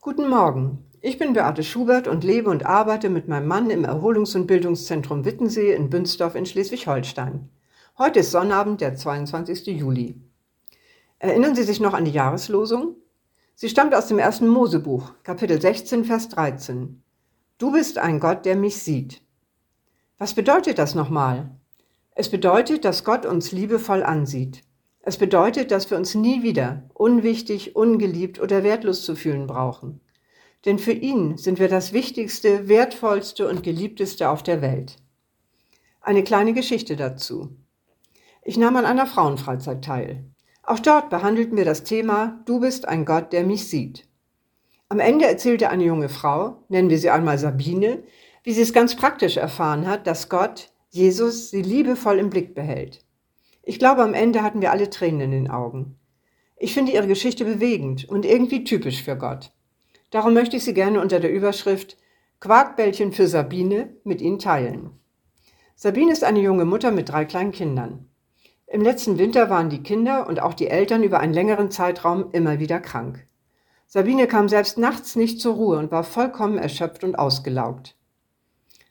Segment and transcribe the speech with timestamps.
[0.00, 0.84] Guten Morgen.
[1.00, 5.24] Ich bin Beate Schubert und lebe und arbeite mit meinem Mann im Erholungs- und Bildungszentrum
[5.24, 7.48] Wittensee in Bünsdorf in Schleswig-Holstein.
[7.98, 9.66] Heute ist Sonnabend, der 22.
[9.66, 10.14] Juli.
[11.18, 12.94] Erinnern Sie sich noch an die Jahreslosung?
[13.56, 17.02] Sie stammt aus dem ersten Mosebuch, Kapitel 16, Vers 13.
[17.58, 19.20] Du bist ein Gott, der mich sieht.
[20.16, 21.50] Was bedeutet das nochmal?
[22.14, 24.62] Es bedeutet, dass Gott uns liebevoll ansieht.
[25.08, 30.02] Es bedeutet, dass wir uns nie wieder unwichtig, ungeliebt oder wertlos zu fühlen brauchen.
[30.66, 34.96] Denn für ihn sind wir das Wichtigste, Wertvollste und Geliebteste auf der Welt.
[36.02, 37.56] Eine kleine Geschichte dazu.
[38.42, 40.26] Ich nahm an einer Frauenfreizeit teil.
[40.62, 44.06] Auch dort behandelten wir das Thema Du bist ein Gott, der mich sieht.
[44.90, 48.02] Am Ende erzählte eine junge Frau, nennen wir sie einmal Sabine,
[48.42, 53.07] wie sie es ganz praktisch erfahren hat, dass Gott, Jesus, sie liebevoll im Blick behält.
[53.68, 55.98] Ich glaube, am Ende hatten wir alle Tränen in den Augen.
[56.56, 59.52] Ich finde ihre Geschichte bewegend und irgendwie typisch für Gott.
[60.08, 61.98] Darum möchte ich sie gerne unter der Überschrift
[62.40, 64.98] Quarkbällchen für Sabine mit Ihnen teilen.
[65.76, 68.08] Sabine ist eine junge Mutter mit drei kleinen Kindern.
[68.66, 72.60] Im letzten Winter waren die Kinder und auch die Eltern über einen längeren Zeitraum immer
[72.60, 73.26] wieder krank.
[73.86, 77.98] Sabine kam selbst nachts nicht zur Ruhe und war vollkommen erschöpft und ausgelaugt.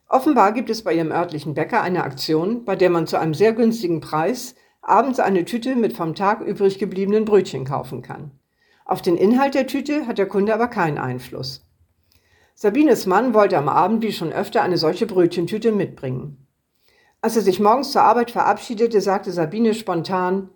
[0.07, 3.53] Offenbar gibt es bei ihrem örtlichen Bäcker eine Aktion, bei der man zu einem sehr
[3.53, 4.53] günstigen Preis
[4.87, 8.31] abends eine Tüte mit vom Tag übrig gebliebenen Brötchen kaufen kann.
[8.85, 11.65] Auf den Inhalt der Tüte hat der Kunde aber keinen Einfluss.
[12.55, 16.47] Sabines Mann wollte am Abend wie schon öfter eine solche Brötchentüte mitbringen.
[17.19, 20.49] Als er sich morgens zur Arbeit verabschiedete, sagte Sabine spontan,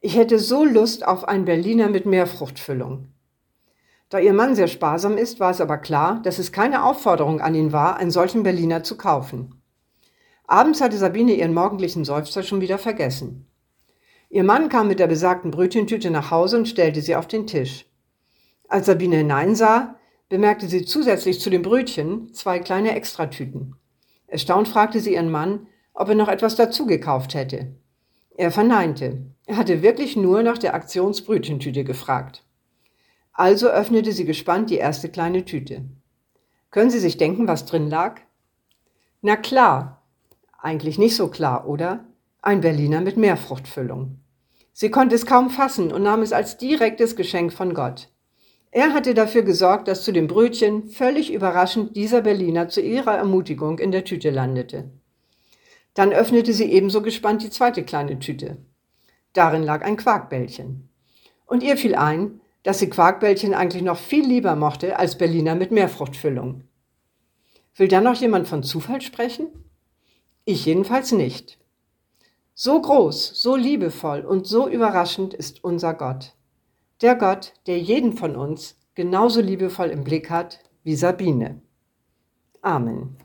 [0.00, 3.08] ich hätte so Lust auf einen Berliner mit Meerfruchtfüllung.
[4.10, 7.54] Da ihr Mann sehr sparsam ist, war es aber klar, dass es keine Aufforderung an
[7.54, 9.62] ihn war, einen solchen Berliner zu kaufen.
[10.46, 13.47] Abends hatte Sabine ihren morgendlichen Seufzer schon wieder vergessen.
[14.30, 17.86] Ihr Mann kam mit der besagten Brötchentüte nach Hause und stellte sie auf den Tisch.
[18.68, 19.96] Als Sabine hineinsah,
[20.28, 23.76] bemerkte sie zusätzlich zu den Brötchen zwei kleine Extratüten.
[24.26, 27.74] Erstaunt fragte sie ihren Mann, ob er noch etwas dazu gekauft hätte.
[28.36, 29.22] Er verneinte.
[29.46, 32.44] Er hatte wirklich nur nach der Aktionsbrötchentüte gefragt.
[33.32, 35.84] Also öffnete sie gespannt die erste kleine Tüte.
[36.70, 38.20] Können Sie sich denken, was drin lag?
[39.22, 40.02] Na klar.
[40.58, 42.04] Eigentlich nicht so klar, oder?
[42.40, 44.20] Ein Berliner mit Meerfruchtfüllung.
[44.72, 48.10] Sie konnte es kaum fassen und nahm es als direktes Geschenk von Gott.
[48.70, 53.80] Er hatte dafür gesorgt, dass zu dem Brötchen völlig überraschend dieser Berliner zu ihrer Ermutigung
[53.80, 54.88] in der Tüte landete.
[55.94, 58.58] Dann öffnete sie ebenso gespannt die zweite kleine Tüte.
[59.32, 60.88] Darin lag ein Quarkbällchen.
[61.44, 65.72] Und ihr fiel ein, dass sie Quarkbällchen eigentlich noch viel lieber mochte als Berliner mit
[65.72, 66.62] Meerfruchtfüllung.
[67.74, 69.48] Will da noch jemand von Zufall sprechen?
[70.44, 71.58] Ich jedenfalls nicht.
[72.60, 76.34] So groß, so liebevoll und so überraschend ist unser Gott.
[77.02, 81.62] Der Gott, der jeden von uns genauso liebevoll im Blick hat wie Sabine.
[82.60, 83.16] Amen.